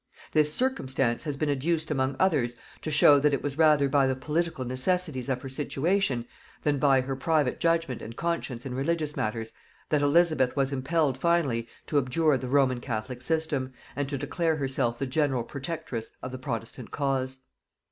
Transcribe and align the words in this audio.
This 0.31 0.51
circumstance 0.51 1.25
has 1.25 1.37
been 1.37 1.47
adduced 1.51 1.91
among 1.91 2.15
others, 2.19 2.55
to 2.81 2.89
show 2.89 3.19
that 3.19 3.35
it 3.35 3.43
was 3.43 3.59
rather 3.59 3.87
by 3.87 4.07
the 4.07 4.15
political 4.15 4.65
necessities 4.65 5.29
of 5.29 5.43
her 5.43 5.47
situation, 5.49 6.25
than 6.63 6.79
by 6.79 7.01
her 7.01 7.15
private 7.15 7.59
judgement 7.59 8.01
and 8.01 8.15
conscience 8.15 8.65
in 8.65 8.73
religious 8.73 9.15
matters, 9.15 9.53
that 9.89 10.01
Elizabeth 10.01 10.55
was 10.55 10.73
impelled 10.73 11.19
finally 11.19 11.67
to 11.85 11.99
abjure 11.99 12.35
the 12.39 12.47
Roman 12.49 12.79
catholic 12.79 13.21
system, 13.21 13.73
and 13.95 14.09
to 14.09 14.17
declare 14.17 14.55
herself 14.55 14.97
the 14.97 15.05
general 15.05 15.43
protectress 15.43 16.13
of 16.23 16.31
the 16.31 16.39
protestant 16.39 16.89
cause. 16.89 17.41